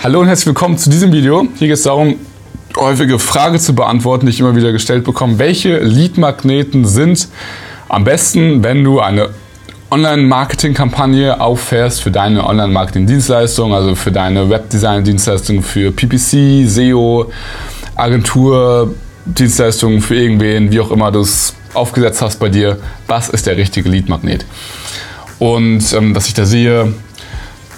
[0.00, 1.48] Hallo und herzlich willkommen zu diesem Video.
[1.56, 2.14] Hier geht es darum,
[2.76, 5.40] häufige Frage zu beantworten, die ich immer wieder gestellt bekomme.
[5.40, 7.26] Welche Lead-Magneten sind
[7.88, 9.30] am besten, wenn du eine
[9.90, 17.32] Online-Marketing-Kampagne auffährst für deine Online-Marketing-Dienstleistung, also für deine Webdesign-Dienstleistung, für PPC, SEO,
[17.96, 18.94] Agentur,
[19.24, 22.78] Dienstleistungen für irgendwen, wie auch immer du es aufgesetzt hast bei dir.
[23.08, 24.46] Was ist der richtige Lead-Magnet?
[25.40, 26.94] Und ähm, was ich da sehe,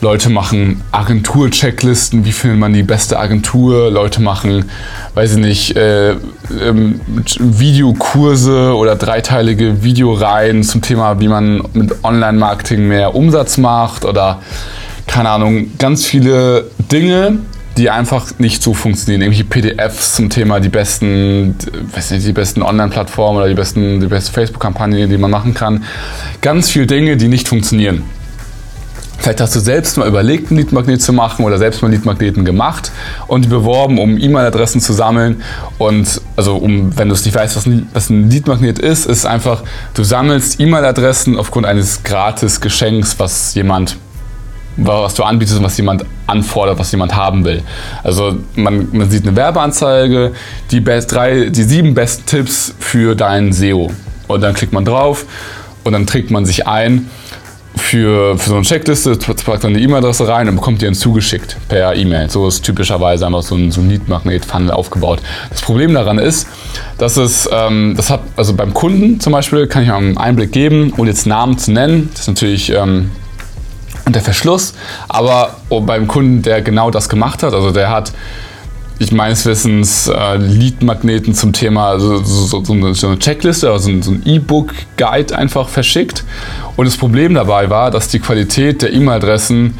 [0.00, 3.90] Leute machen Agentur-Checklisten, wie findet man die beste Agentur.
[3.90, 4.66] Leute machen,
[5.14, 7.00] weiß ich nicht, äh, ähm,
[7.38, 14.40] Videokurse oder dreiteilige Videoreihen zum Thema, wie man mit Online-Marketing mehr Umsatz macht oder
[15.06, 17.38] keine Ahnung, ganz viele Dinge,
[17.78, 19.22] die einfach nicht so funktionieren.
[19.22, 21.54] Irgendwelche PDFs zum Thema die besten,
[21.92, 25.84] weiß nicht, die besten Online-Plattformen oder die besten, die beste Facebook-Kampagne, die man machen kann.
[26.42, 28.02] Ganz viele Dinge, die nicht funktionieren.
[29.18, 32.92] Vielleicht hast du selbst mal überlegt, einen Leadmagnet zu machen oder selbst mal Leadmagneten gemacht
[33.26, 35.42] und beworben, um E-Mail-Adressen zu sammeln.
[35.78, 39.62] Und also, um, wenn du es nicht weißt, was ein, was Leadmagnet ist, ist einfach,
[39.94, 43.96] du sammelst E-Mail-Adressen aufgrund eines Gratis-Geschenks, was jemand
[44.78, 47.62] was du anbietest und was jemand anfordert, was jemand haben will.
[48.04, 50.32] Also man, man sieht eine Werbeanzeige,
[50.70, 53.90] die, best, drei, die sieben besten Tipps für dein SEO.
[54.28, 55.24] Und dann klickt man drauf
[55.84, 57.08] und dann trägt man sich ein
[57.86, 61.56] für, für so eine Checkliste, packt dann eine E-Mail-Adresse rein und bekommt die dann zugeschickt
[61.68, 62.28] per E-Mail.
[62.28, 65.20] So ist typischerweise einfach so ein, so ein Lead-Magnet-Funnel aufgebaut.
[65.50, 66.48] Das Problem daran ist,
[66.98, 70.50] dass es, ähm, das hat, also beim Kunden zum Beispiel, kann ich mal einen Einblick
[70.52, 72.08] geben, ohne jetzt Namen zu nennen.
[72.12, 73.10] Das ist natürlich ähm,
[74.04, 74.74] unter Verschluss,
[75.08, 78.12] aber beim Kunden, der genau das gemacht hat, also der hat
[78.98, 83.90] ich meines Wissens äh, Lead-Magneten zum Thema, also so, so, eine, so, eine, Checkliste, also
[84.00, 86.24] so ein E-Book-Guide einfach verschickt.
[86.76, 89.78] Und das Problem dabei war, dass die Qualität der E-Mail-Adressen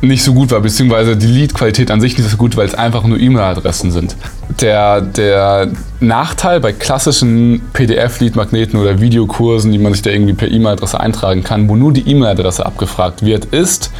[0.00, 3.04] nicht so gut war, beziehungsweise die Lead-Qualität an sich nicht so gut, weil es einfach
[3.04, 4.16] nur E-Mail-Adressen sind.
[4.60, 5.68] Der, der
[6.00, 11.68] Nachteil bei klassischen PDF-Lead-Magneten oder Videokursen, die man sich da irgendwie per E-Mail-Adresse eintragen kann,
[11.68, 13.90] wo nur die E-Mail-Adresse abgefragt wird, ist,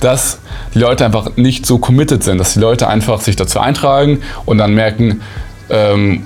[0.00, 0.38] dass
[0.74, 4.58] die Leute einfach nicht so committed sind, dass die Leute einfach sich dazu eintragen und
[4.58, 5.20] dann merken,
[5.68, 6.24] ähm,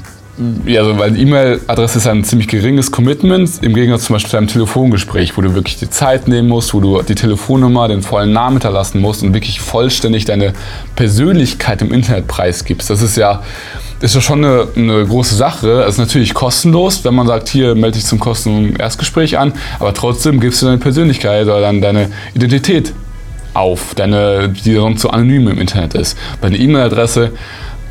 [0.66, 4.48] ja, also, weil E-Mail-Adresse ist ein ziemlich geringes Commitment, im Gegensatz zum Beispiel zu einem
[4.48, 8.56] Telefongespräch, wo du wirklich die Zeit nehmen musst, wo du die Telefonnummer, den vollen Namen
[8.56, 10.52] hinterlassen musst und wirklich vollständig deine
[10.94, 12.91] Persönlichkeit im Internet preisgibst.
[12.91, 13.42] Das ist ja,
[14.00, 15.82] ist ja schon eine, eine große Sache.
[15.82, 19.94] Es ist natürlich kostenlos, wenn man sagt, hier melde dich zum kostenlosen Erstgespräch an, aber
[19.94, 22.92] trotzdem gibst du deine Persönlichkeit oder dann deine Identität
[23.54, 26.18] auf, deine, die sonst so anonym im Internet ist.
[26.42, 27.32] Bei einer E-Mail-Adresse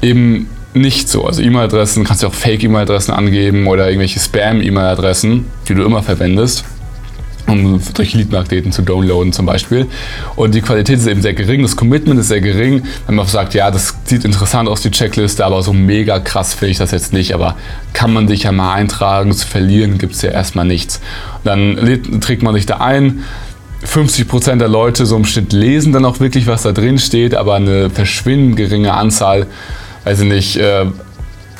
[0.04, 1.26] eben nicht so.
[1.26, 6.66] Also E-Mail-Adressen kannst du auch Fake-E-Mail-Adressen angeben oder irgendwelche Spam-E-Mail-Adressen, die du immer verwendest,
[7.48, 9.88] um durch Lead-Magneten zu downloaden zum Beispiel.
[10.36, 12.84] Und die Qualität ist eben sehr gering, das Commitment ist sehr gering.
[13.08, 16.72] Wenn man sagt, ja, das sieht interessant aus, die Checkliste, aber so mega krass finde
[16.72, 17.34] ich das jetzt nicht.
[17.34, 17.56] Aber
[17.94, 21.00] kann man sich ja mal eintragen, zu verlieren gibt es ja erstmal nichts.
[21.44, 23.24] Dann trägt man sich da ein,
[23.86, 27.56] 50% der Leute so im Schnitt lesen dann auch wirklich, was da drin steht, aber
[27.56, 29.48] eine verschwindend geringe Anzahl
[30.06, 30.86] weiß ich nicht, äh,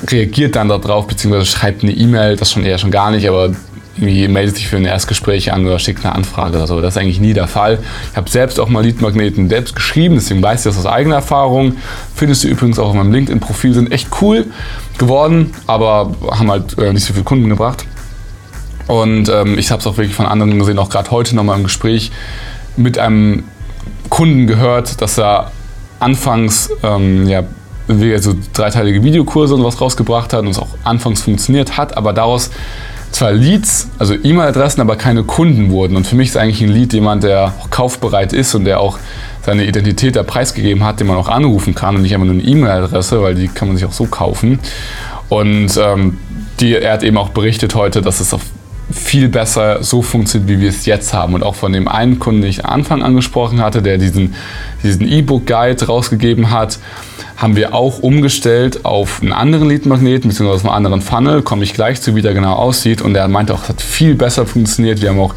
[0.08, 3.52] reagiert dann darauf, beziehungsweise schreibt eine E-Mail, das schon eher schon gar nicht, aber
[3.98, 6.82] irgendwie meldet sich für ein Erstgespräch an oder schickt eine Anfrage oder so.
[6.82, 7.80] Das ist eigentlich nie der Fall.
[8.12, 11.78] Ich habe selbst auch mal Leadmagneten selbst geschrieben, deswegen weiß ich das aus eigener Erfahrung.
[12.14, 14.48] Findest du übrigens auch auf meinem LinkedIn-Profil, sind echt cool
[14.98, 17.86] geworden, aber haben halt äh, nicht so viele Kunden gebracht.
[18.88, 21.64] Und ähm, ich habe es auch wirklich von anderen gesehen, auch gerade heute nochmal im
[21.64, 22.12] Gespräch
[22.76, 23.46] mit einem
[24.10, 25.52] Kunden gehört, dass er
[26.00, 27.44] anfangs ähm, ja,
[27.88, 32.50] also dreiteilige Videokurse und was rausgebracht hat und es auch anfangs funktioniert hat, aber daraus
[33.12, 35.96] zwar Leads, also E-Mail-Adressen, aber keine Kunden wurden.
[35.96, 39.00] Und für mich ist eigentlich ein Lead jemand, der auch kaufbereit ist und der auch
[39.46, 42.44] seine Identität da preisgegeben hat, den man auch anrufen kann und nicht einfach nur eine
[42.44, 44.60] E-Mail-Adresse, weil die kann man sich auch so kaufen.
[45.30, 46.18] Und ähm,
[46.60, 48.42] die, er hat eben auch berichtet heute, dass es auf
[48.92, 51.34] viel besser so funktioniert, wie wir es jetzt haben.
[51.34, 54.36] Und auch von dem einen Kunden, den ich am Anfang angesprochen hatte, der diesen
[54.84, 56.80] diesen E-Book-Guide rausgegeben hat,
[57.38, 60.50] haben wir auch umgestellt auf einen anderen Lead-Magneten bzw.
[60.50, 61.42] auf einen anderen Funnel.
[61.42, 63.02] Komme ich gleich zu, wie der genau aussieht.
[63.02, 65.02] Und er meinte auch, es hat viel besser funktioniert.
[65.02, 65.36] Wir haben auch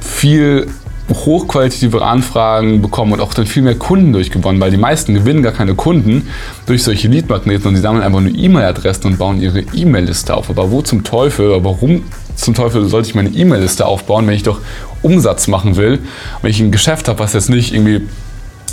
[0.00, 0.68] viel
[1.12, 5.52] hochqualitative Anfragen bekommen und auch dann viel mehr Kunden durchgewonnen, weil die meisten gewinnen gar
[5.52, 6.28] keine Kunden
[6.66, 10.50] durch solche Lead-Magneten und die sammeln einfach nur E-Mail-Adressen und bauen ihre E-Mail-Liste auf.
[10.50, 12.04] Aber wo zum Teufel, warum
[12.36, 14.60] zum Teufel sollte ich meine E-Mail-Liste aufbauen, wenn ich doch
[15.02, 15.98] Umsatz machen will,
[16.42, 18.02] wenn ich ein Geschäft habe, was jetzt nicht irgendwie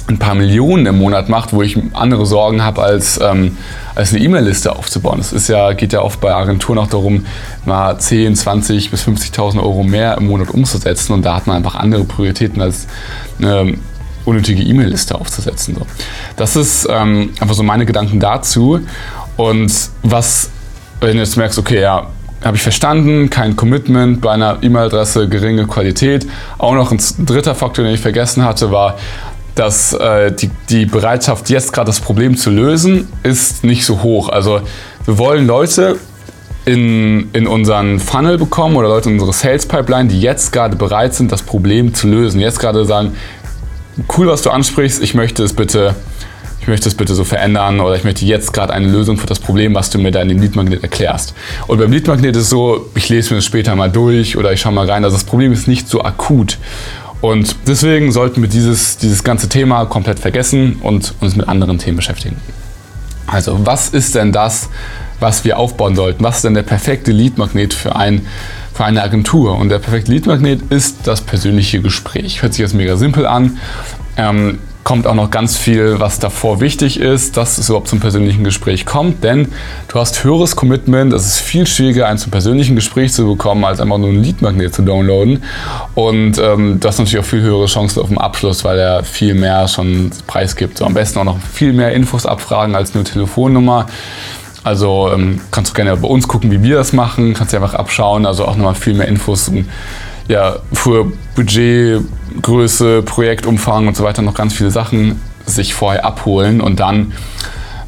[0.08, 3.58] ein paar Millionen im Monat macht, wo ich andere Sorgen habe, als, ähm,
[3.94, 5.20] als eine E-Mail-Liste aufzubauen.
[5.20, 7.26] Ist ja, geht ja oft bei Agenturen auch darum,
[7.66, 11.76] mal 10, 20 bis 50.000 Euro mehr im Monat umzusetzen und da hat man einfach
[11.76, 12.88] andere Prioritäten als
[13.42, 13.80] ähm,
[14.24, 15.76] unnötige E-Mail-Liste aufzusetzen.
[15.76, 15.86] So.
[16.36, 18.80] Das ist ähm, einfach so meine Gedanken dazu.
[19.36, 19.74] Und
[20.04, 20.50] was,
[21.02, 22.08] wenn du jetzt merkst, okay, ja,
[22.44, 26.28] habe ich verstanden, kein Commitment bei einer E-Mail-Adresse, geringe Qualität.
[26.58, 28.98] Auch noch ein dritter Faktor, den ich vergessen hatte, war,
[29.58, 34.30] dass äh, die, die Bereitschaft, jetzt gerade das Problem zu lösen, ist nicht so hoch.
[34.30, 34.62] Also
[35.06, 35.98] wir wollen Leute
[36.66, 41.16] in, in unseren Funnel bekommen oder Leute in unsere Sales Pipeline, die jetzt gerade bereit
[41.16, 42.42] sind, das Problem zu lösen.
[42.42, 43.14] Jetzt gerade sagen,
[44.18, 45.96] cool, was du ansprichst, ich möchte es bitte,
[46.60, 49.40] ich möchte es bitte so verändern oder ich möchte jetzt gerade eine Lösung für das
[49.40, 51.34] Problem, was du mir da in dem Leadmagnet erklärst.
[51.68, 54.60] Und beim Leadmagnet ist es so, ich lese mir das später mal durch oder ich
[54.60, 55.06] schaue mal rein.
[55.06, 56.58] Also das Problem ist nicht so akut.
[57.22, 61.98] Und deswegen sollten wir dieses, dieses ganze Thema komplett vergessen und uns mit anderen Themen
[61.98, 62.38] beschäftigen.
[63.26, 64.70] Also, was ist denn das,
[65.20, 66.24] was wir aufbauen sollten?
[66.24, 68.26] Was ist denn der perfekte Leadmagnet für, ein,
[68.74, 69.58] für eine Agentur?
[69.58, 72.42] Und der perfekte Leadmagnet ist das persönliche Gespräch.
[72.42, 73.58] Hört sich jetzt mega simpel an.
[74.16, 78.46] Ähm, kommt auch noch ganz viel, was davor wichtig ist, dass es überhaupt zum persönlichen
[78.46, 79.50] Gespräch kommt, denn
[79.90, 83.82] du hast höheres Commitment, es ist viel schwieriger, ein zum persönlichen Gespräch zu bekommen, als
[83.82, 85.44] einfach nur ein Leadmagnet zu downloaden.
[85.94, 89.34] Und ähm, du hast natürlich auch viel höhere Chancen auf den Abschluss, weil er viel
[89.34, 90.78] mehr schon preisgibt.
[90.78, 93.88] So am besten auch noch viel mehr Infos abfragen als nur Telefonnummer.
[94.64, 97.74] Also ähm, kannst du gerne bei uns gucken, wie wir das machen, kannst dir einfach
[97.74, 99.50] abschauen, also auch nochmal viel mehr Infos.
[99.50, 99.66] Und,
[100.30, 102.04] ja, für Budget,
[102.42, 107.14] Größe, Projektumfang und so weiter noch ganz viele Sachen sich vorher abholen und dann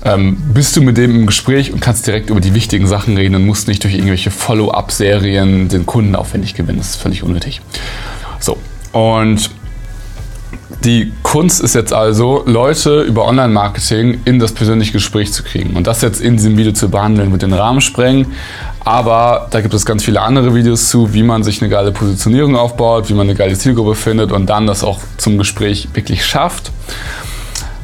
[0.03, 3.35] ähm, bist du mit dem im Gespräch und kannst direkt über die wichtigen Sachen reden
[3.35, 6.77] und musst nicht durch irgendwelche Follow-up-Serien den Kunden aufwendig gewinnen.
[6.77, 7.61] Das ist völlig unnötig.
[8.39, 8.57] So,
[8.93, 9.51] und
[10.85, 15.75] die Kunst ist jetzt also, Leute über Online-Marketing in das persönliche Gespräch zu kriegen.
[15.75, 18.27] Und das jetzt in diesem Video zu behandeln, mit den Rahmen sprengen.
[18.85, 22.55] Aber da gibt es ganz viele andere Videos zu, wie man sich eine geile Positionierung
[22.55, 26.71] aufbaut, wie man eine geile Zielgruppe findet und dann das auch zum Gespräch wirklich schafft.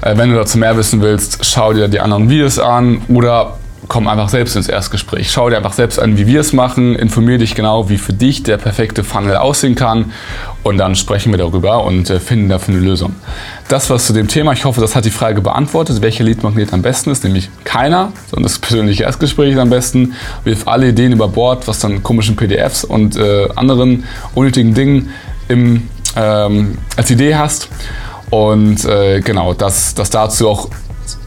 [0.02, 4.08] Äh, wenn du dazu mehr wissen willst, schau dir die anderen Videos an oder komm
[4.08, 5.32] einfach selbst ins Erstgespräch.
[5.32, 8.44] Schau dir einfach selbst an, wie wir es machen, informier dich genau, wie für dich
[8.44, 10.12] der perfekte Funnel aussehen kann
[10.64, 13.16] und dann sprechen wir darüber und äh, finden dafür eine Lösung.
[13.68, 14.54] Das was zu dem Thema.
[14.54, 18.44] Ich hoffe, das hat die Frage beantwortet, welcher Leadmagnet am besten ist, nämlich keiner, sondern
[18.44, 20.14] das persönliche Erstgespräch ist am besten.
[20.44, 25.10] Wirf alle Ideen über Bord, was dann komischen PDFs und äh, anderen unnötigen Dingen
[25.48, 27.70] im, ähm, als Idee hast.
[28.30, 30.70] Und äh, genau, dass, dass dazu auch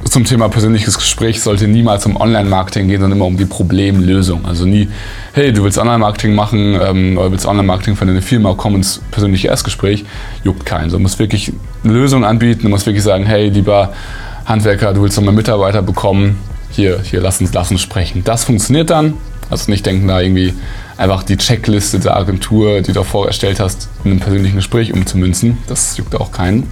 [0.05, 4.45] zum Thema persönliches Gespräch sollte niemals um Online-Marketing gehen, sondern immer um die Problemlösung.
[4.47, 4.89] Also nie,
[5.33, 9.49] hey, du willst Online-Marketing machen ähm, oder willst Online-Marketing für deine Firma, komm ins persönliche
[9.49, 10.05] Erstgespräch,
[10.45, 10.91] juckt keinen.
[10.91, 11.53] Du musst wirklich
[11.85, 13.93] eine Lösung anbieten, du musst wirklich sagen, hey, lieber
[14.47, 16.39] Handwerker, du willst noch mal Mitarbeiter bekommen,
[16.71, 18.23] hier, hier, lass uns, lass uns sprechen.
[18.25, 19.15] Das funktioniert dann.
[19.51, 20.53] Also nicht denken, da irgendwie
[20.99, 25.59] einfach die Checkliste der Agentur, die du davor erstellt hast, in einem persönlichen Gespräch umzumünzen.
[25.67, 26.69] Das juckt auch keinen.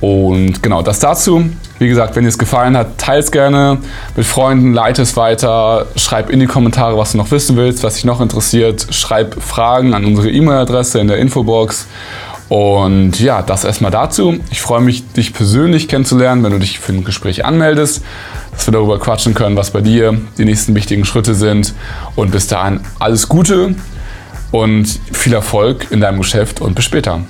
[0.00, 1.44] Und genau, das dazu.
[1.78, 3.78] Wie gesagt, wenn dir es gefallen hat, teile es gerne
[4.16, 7.94] mit Freunden, leite es weiter, schreib in die Kommentare, was du noch wissen willst, was
[7.94, 11.86] dich noch interessiert, schreib Fragen an unsere E-Mail-Adresse in der Infobox.
[12.48, 14.38] Und ja, das erstmal dazu.
[14.50, 18.02] Ich freue mich, dich persönlich kennenzulernen, wenn du dich für ein Gespräch anmeldest,
[18.52, 21.74] dass wir darüber quatschen können, was bei dir die nächsten wichtigen Schritte sind.
[22.16, 23.74] Und bis dahin alles Gute
[24.50, 27.20] und viel Erfolg in deinem Geschäft und bis später.